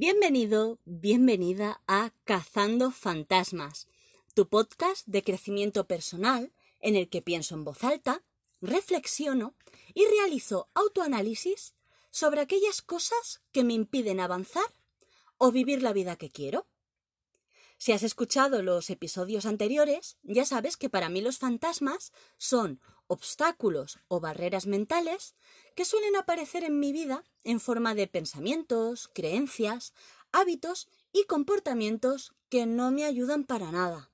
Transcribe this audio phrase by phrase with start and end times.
[0.00, 3.88] Bienvenido, bienvenida a Cazando Fantasmas,
[4.32, 8.22] tu podcast de crecimiento personal en el que pienso en voz alta,
[8.60, 9.56] reflexiono
[9.94, 11.74] y realizo autoanálisis
[12.12, 14.72] sobre aquellas cosas que me impiden avanzar
[15.36, 16.68] o vivir la vida que quiero.
[17.78, 24.00] Si has escuchado los episodios anteriores, ya sabes que para mí los fantasmas son obstáculos
[24.08, 25.36] o barreras mentales
[25.76, 29.94] que suelen aparecer en mi vida en forma de pensamientos, creencias,
[30.32, 34.10] hábitos y comportamientos que no me ayudan para nada.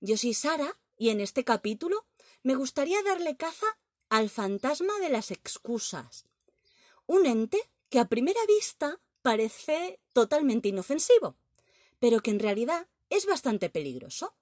[0.00, 2.06] Yo soy Sara y en este capítulo
[2.42, 3.66] me gustaría darle caza
[4.08, 6.24] al fantasma de las excusas,
[7.06, 7.58] un ente
[7.90, 11.36] que a primera vista parece totalmente inofensivo,
[12.02, 14.34] pero que en realidad es bastante peligroso.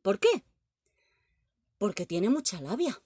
[0.00, 0.42] ¿Por qué?
[1.76, 3.02] Porque tiene mucha labia.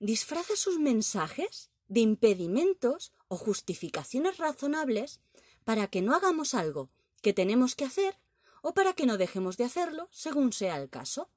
[0.00, 5.20] Disfraza sus mensajes de impedimentos o justificaciones razonables
[5.64, 6.88] para que no hagamos algo
[7.20, 8.18] que tenemos que hacer
[8.62, 11.28] o para que no dejemos de hacerlo según sea el caso.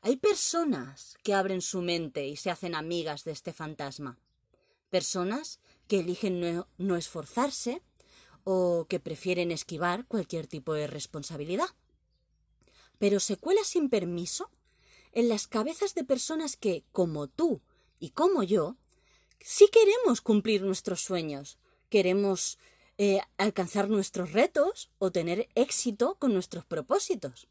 [0.00, 4.18] Hay personas que abren su mente y se hacen amigas de este fantasma.
[4.88, 7.82] Personas que eligen no, esforzarse
[8.44, 11.68] o que prefieren esquivar cualquier tipo de responsabilidad.
[12.98, 14.50] Pero se cuela sin permiso
[15.12, 17.60] en las cabezas de personas que, como tú
[17.98, 18.76] y como yo,
[19.40, 22.58] sí queremos cumplir nuestros sueños, queremos
[22.98, 27.48] eh, alcanzar nuestros retos o tener éxito con nuestros propósitos.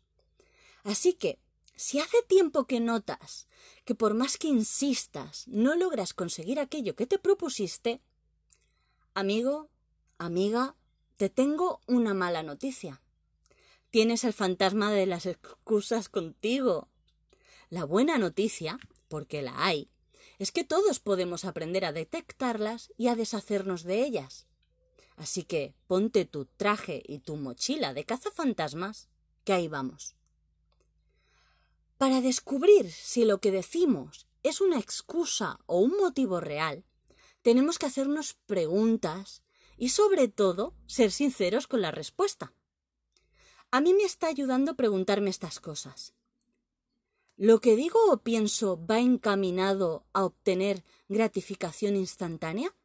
[0.84, 1.40] Así que,
[1.76, 3.48] si hace tiempo que notas
[3.86, 8.02] que por más que insistas no logras conseguir aquello que te propusiste,
[9.14, 9.70] Amigo,
[10.20, 10.74] amiga,
[11.22, 13.00] te tengo una mala noticia.
[13.92, 16.90] Tienes el fantasma de las excusas contigo.
[17.70, 19.92] La buena noticia, porque la hay,
[20.40, 24.48] es que todos podemos aprender a detectarlas y a deshacernos de ellas.
[25.16, 29.08] Así que ponte tu traje y tu mochila de cazafantasmas,
[29.44, 30.16] que ahí vamos.
[32.00, 36.84] Para descubrir si lo que decimos es una excusa o un motivo real,
[37.44, 39.44] tenemos que hacernos preguntas
[39.82, 42.54] y sobre todo ser sinceros con la respuesta.
[43.72, 46.14] A mí me está ayudando preguntarme estas cosas.
[47.36, 52.76] ¿Lo que digo o pienso va encaminado a obtener gratificación instantánea?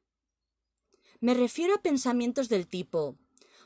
[1.21, 3.19] Me refiero a pensamientos del tipo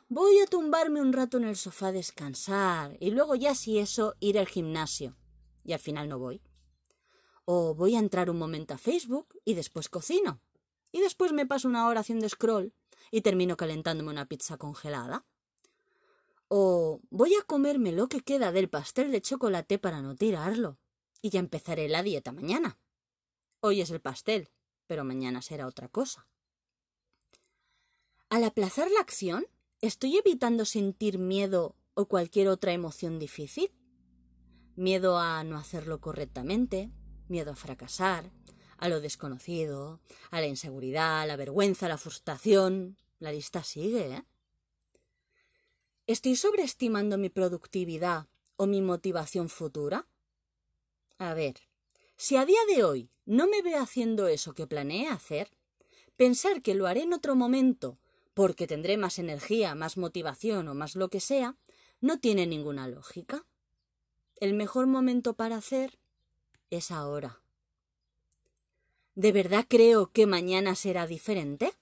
[0.09, 4.17] voy a tumbarme un rato en el sofá a descansar y luego ya si eso
[4.19, 5.17] ir al gimnasio
[5.63, 6.43] y al final no voy.
[7.45, 10.41] O voy a entrar un momento a Facebook y después cocino
[10.91, 12.75] y después me paso una hora haciendo scroll
[13.11, 15.27] y termino calentándome una pizza congelada.
[16.49, 20.79] O voy a comerme lo que queda del pastel de chocolate para no tirarlo.
[21.23, 22.79] Y ya empezaré la dieta mañana.
[23.61, 24.49] Hoy es el pastel,
[24.87, 26.29] pero mañana será otra cosa.
[28.31, 29.47] Al aplazar la acción,
[29.81, 33.73] ¿estoy evitando sentir miedo o cualquier otra emoción difícil?
[34.77, 36.91] Miedo a no hacerlo correctamente,
[37.29, 38.33] miedo a fracasar,
[38.81, 42.97] a lo desconocido, a la inseguridad, a la vergüenza, a la frustración.
[43.19, 44.25] La lista sigue, ¿eh?
[46.07, 48.27] ¿Estoy sobreestimando mi productividad
[48.57, 50.07] o mi motivación futura?
[51.19, 51.57] A ver,
[52.17, 55.51] si a día de hoy no me veo haciendo eso que planeé hacer,
[56.17, 57.99] pensar que lo haré en otro momento
[58.33, 61.57] porque tendré más energía, más motivación o más lo que sea,
[62.01, 63.45] no tiene ninguna lógica.
[64.37, 65.99] El mejor momento para hacer
[66.71, 67.43] es ahora.
[69.21, 71.75] ¿De verdad creo que mañana será diferente?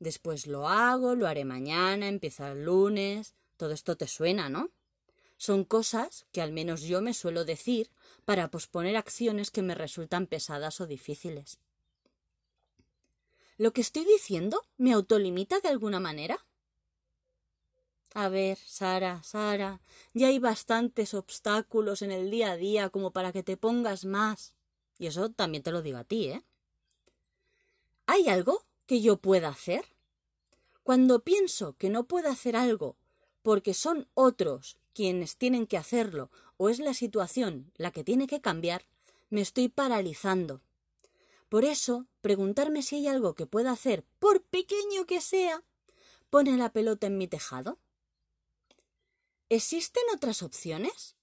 [0.00, 3.36] Después lo hago, lo haré mañana, empieza el lunes.
[3.56, 4.72] Todo esto te suena, ¿no?
[5.36, 7.88] Son cosas que al menos yo me suelo decir
[8.24, 11.60] para posponer acciones que me resultan pesadas o difíciles.
[13.56, 16.44] ¿Lo que estoy diciendo me autolimita de alguna manera?
[18.12, 19.80] A ver, Sara, Sara,
[20.14, 24.52] ya hay bastantes obstáculos en el día a día como para que te pongas más.
[25.00, 26.44] Y eso también te lo digo a ti, ¿eh?
[28.04, 29.86] ¿Hay algo que yo pueda hacer?
[30.82, 32.98] Cuando pienso que no puedo hacer algo
[33.40, 38.42] porque son otros quienes tienen que hacerlo o es la situación la que tiene que
[38.42, 38.84] cambiar,
[39.30, 40.60] me estoy paralizando.
[41.48, 45.64] Por eso, preguntarme si hay algo que pueda hacer, por pequeño que sea,
[46.28, 47.78] pone la pelota en mi tejado.
[49.48, 51.16] ¿Existen otras opciones?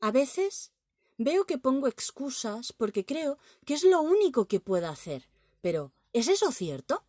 [0.00, 0.72] A veces
[1.22, 3.36] Veo que pongo excusas porque creo
[3.66, 5.28] que es lo único que puedo hacer.
[5.60, 7.04] Pero, ¿es eso cierto?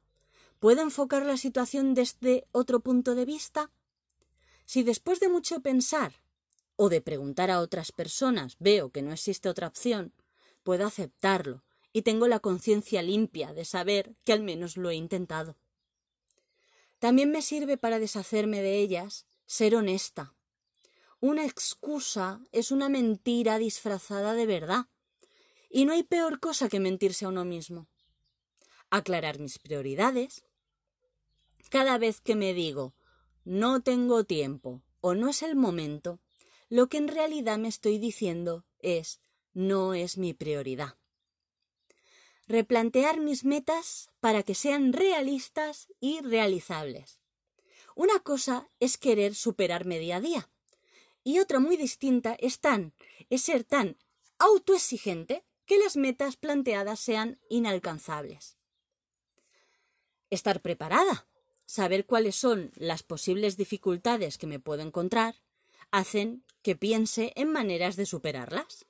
[0.60, 3.72] ¿Puedo enfocar la situación desde otro punto de vista?
[4.66, 6.12] Si después de mucho pensar
[6.76, 10.12] o de preguntar a otras personas veo que no existe otra opción,
[10.62, 11.64] puedo aceptarlo
[11.94, 15.56] y tengo la conciencia limpia de saber que al menos lo he intentado.
[17.00, 20.34] También me sirve para deshacerme de ellas ser honesta.
[21.24, 24.88] Una excusa es una mentira disfrazada de verdad.
[25.70, 27.88] Y no hay peor cosa que mentirse a uno mismo.
[28.90, 30.44] Aclarar mis prioridades.
[31.70, 32.96] Cada vez que me digo
[33.46, 36.20] no tengo tiempo o no es el momento,
[36.70, 39.22] lo que en realidad me estoy diciendo es
[39.54, 40.98] no es mi prioridad.
[42.48, 47.20] Replantear mis metas para que sean realistas y realizables.
[47.96, 50.51] Una cosa es querer superarme día a día
[51.24, 52.94] y otra muy distinta es tan
[53.30, 53.98] es ser tan
[54.40, 58.58] autoexigente que las metas planteadas sean inalcanzables.
[60.30, 61.28] Estar preparada,
[61.66, 65.36] saber cuáles son las posibles dificultades que me puedo encontrar,
[65.92, 68.86] hacen que piense en maneras de superarlas.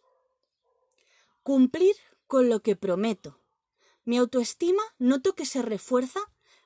[1.43, 1.95] Cumplir
[2.27, 3.39] con lo que prometo.
[4.05, 6.19] Mi autoestima noto que se refuerza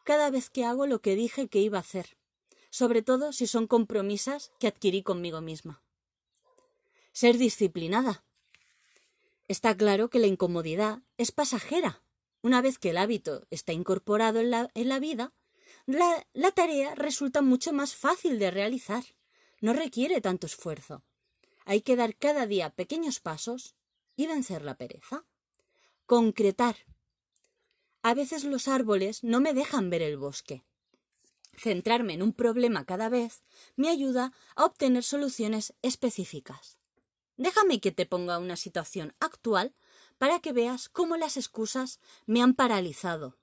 [0.03, 2.17] cada vez que hago lo que dije que iba a hacer,
[2.75, 5.81] sobre todo si son compromisas que adquirí conmigo misma.
[7.13, 8.25] Ser disciplinada.
[9.47, 12.03] Está claro que la incomodidad es pasajera.
[12.41, 15.31] Una vez que el hábito está incorporado en la, en la vida,
[15.85, 19.05] la, la tarea resulta mucho más fácil de realizar.
[19.61, 21.01] No requiere tanto esfuerzo.
[21.63, 23.73] Hay que dar cada día pequeños pasos
[24.17, 25.23] y vencer la pereza.
[26.05, 26.75] Concretar.
[28.01, 30.65] A veces los árboles no me dejan ver el bosque.
[31.57, 33.43] Centrarme en un problema cada vez
[33.75, 36.77] me ayuda a obtener soluciones específicas.
[37.37, 39.75] Déjame que te ponga una situación actual
[40.17, 43.37] para que veas cómo las excusas me han paralizado.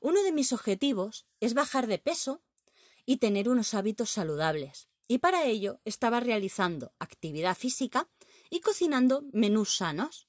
[0.00, 2.42] Uno de mis objetivos es bajar de peso
[3.06, 8.08] y tener unos hábitos saludables y para ello estaba realizando actividad física
[8.50, 10.28] y cocinando menús sanos.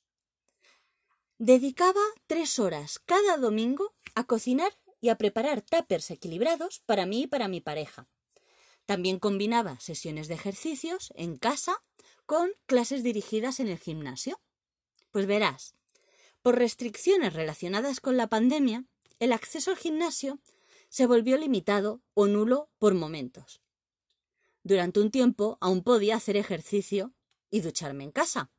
[1.38, 4.74] Dedicaba tres horas cada domingo a cocinar
[5.06, 8.08] y a preparar tuppers equilibrados para mí y para mi pareja.
[8.88, 11.84] También combinaba sesiones de ejercicios en casa
[12.26, 14.42] con clases dirigidas en el gimnasio.
[15.12, 15.76] Pues verás,
[16.42, 18.86] por restricciones relacionadas con la pandemia,
[19.20, 20.40] el acceso al gimnasio
[20.90, 23.62] se volvió limitado o nulo por momentos.
[24.64, 27.14] Durante un tiempo aún podía hacer ejercicio
[27.52, 28.50] y ducharme en casa.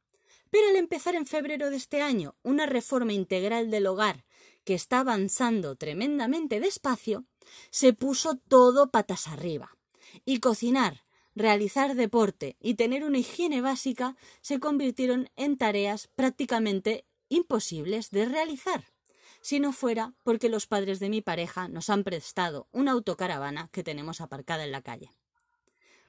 [0.51, 4.25] Pero al empezar en febrero de este año una reforma integral del hogar
[4.67, 7.25] que está avanzando tremendamente despacio,
[7.71, 9.79] se puso todo patas arriba.
[10.25, 11.05] Y cocinar,
[11.37, 18.93] realizar deporte y tener una higiene básica se convirtieron en tareas prácticamente imposibles de realizar,
[19.41, 23.85] si no fuera porque los padres de mi pareja nos han prestado una autocaravana que
[23.85, 25.13] tenemos aparcada en la calle.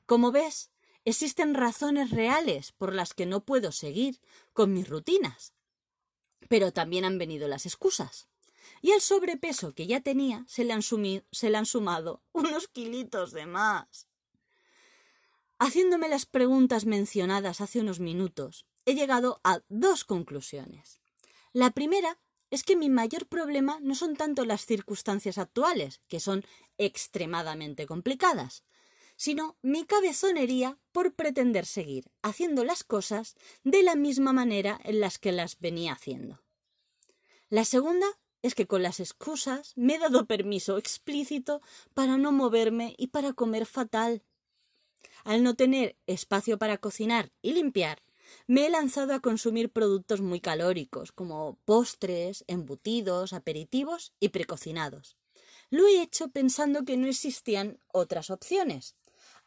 [0.08, 0.72] Como ves,
[1.06, 4.20] existen razones reales por las que no puedo seguir
[4.54, 5.54] con mis rutinas.
[6.50, 8.28] Pero también han venido las excusas.
[8.82, 13.32] Y al sobrepeso que ya tenía se le han, se le han sumado unos kilitos
[13.32, 14.08] de más.
[15.60, 21.02] Haciéndome las preguntas mencionadas hace unos minutos, he llegado a dos conclusiones.
[21.52, 22.20] La primera
[22.52, 26.46] es que mi mayor problema no son tanto las circunstancias actuales, que son
[26.78, 28.64] extremadamente complicadas,
[29.16, 35.18] sino mi cabezonería por pretender seguir haciendo las cosas de la misma manera en las
[35.18, 36.44] que las venía haciendo.
[37.50, 38.08] La segunda
[38.48, 41.62] es que con las excusas me he dado permiso explícito
[41.94, 44.24] para no moverme y para comer fatal.
[45.24, 48.02] Al no tener espacio para cocinar y limpiar,
[48.46, 55.18] me he lanzado a consumir productos muy calóricos, como postres, embutidos, aperitivos y precocinados.
[55.70, 58.96] Lo he hecho pensando que no existían otras opciones,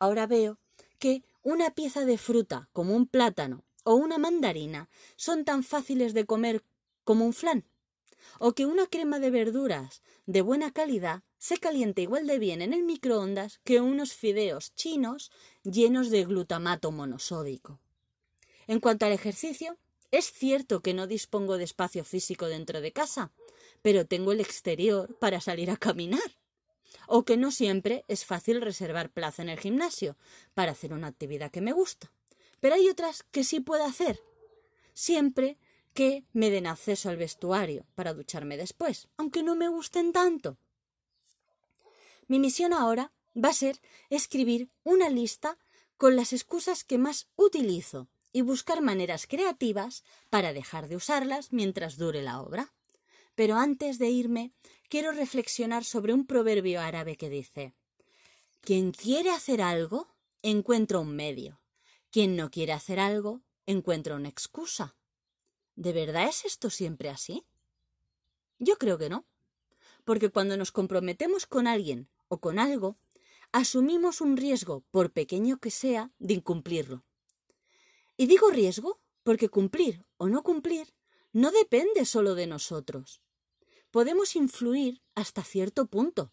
[0.01, 0.59] Ahora veo
[0.99, 6.25] que una pieza de fruta como un plátano o una mandarina son tan fáciles de
[6.25, 6.65] comer
[7.05, 7.65] como un flan,
[8.39, 12.73] o que una crema de verduras de buena calidad se calienta igual de bien en
[12.73, 15.31] el microondas que unos fideos chinos
[15.63, 17.81] llenos de glutamato monosódico.
[18.67, 19.79] En cuanto al ejercicio,
[20.11, 23.33] es cierto que no dispongo de espacio físico dentro de casa,
[23.83, 26.41] pero tengo el exterior para salir a caminar
[27.13, 30.17] o que no siempre es fácil reservar plaza en el gimnasio
[30.55, 32.13] para hacer una actividad que me gusta.
[32.61, 34.21] Pero hay otras que sí puedo hacer,
[34.95, 35.59] siempre
[35.95, 40.59] que me den acceso al vestuario para ducharme después, aunque no me gusten tanto.
[42.27, 45.59] Mi misión ahora va a ser escribir una lista
[45.97, 51.97] con las excusas que más utilizo y buscar maneras creativas para dejar de usarlas mientras
[51.97, 52.73] dure la obra.
[53.35, 54.53] Pero antes de irme,
[54.89, 57.75] quiero reflexionar sobre un proverbio árabe que dice
[58.61, 61.61] Quien quiere hacer algo, encuentra un medio.
[62.11, 64.97] Quien no quiere hacer algo, encuentra una excusa.
[65.81, 67.47] ¿De verdad es esto siempre así?
[68.59, 69.25] Yo creo que no.
[70.05, 72.99] Porque cuando nos comprometemos con alguien o con algo,
[73.51, 77.03] asumimos un riesgo, por pequeño que sea, de incumplirlo.
[78.19, 80.93] Y digo riesgo porque cumplir o no cumplir
[81.33, 83.23] no depende solo de nosotros.
[83.91, 86.31] Podemos influir hasta cierto punto,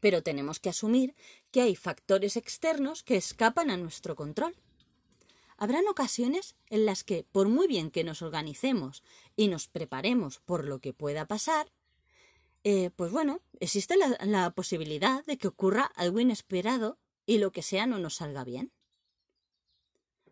[0.00, 1.14] pero tenemos que asumir
[1.50, 4.56] que hay factores externos que escapan a nuestro control.
[5.58, 9.02] Habrán ocasiones en las que, por muy bien que nos organicemos
[9.36, 11.72] y nos preparemos por lo que pueda pasar,
[12.68, 17.86] eh, pues bueno, existe la, posibilidad de que ocurra algo inesperado y lo que sea
[17.86, 18.72] no nos salga bien.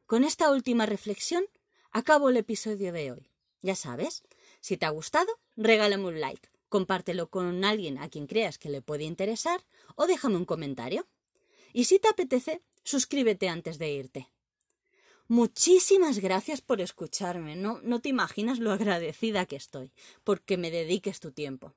[0.06, 1.44] Con esta última reflexión
[1.90, 3.30] acabo el episodio de hoy.
[3.62, 4.24] Ya sabes,
[4.60, 8.82] si te ha gustado, regálame un like, compártelo con alguien a quien creas que le
[8.82, 9.64] puede interesar
[9.94, 11.06] o déjame un comentario.
[11.72, 14.33] Y si te apetece, suscríbete antes de irte.
[15.28, 17.56] Muchísimas gracias por escucharme.
[17.56, 21.74] No, no te imaginas lo agradecida que estoy porque me dediques tu tiempo.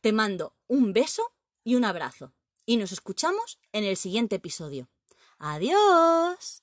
[0.00, 1.32] Te mando un beso
[1.62, 2.32] y un abrazo.
[2.64, 4.88] Y nos escuchamos en el siguiente episodio.
[5.38, 6.62] Adiós.